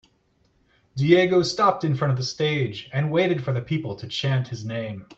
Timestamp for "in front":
1.83-2.09